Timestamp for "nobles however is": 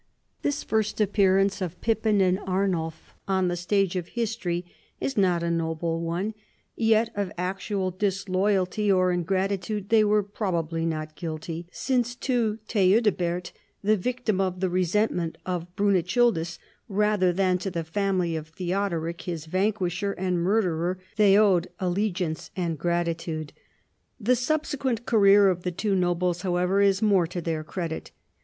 25.93-27.03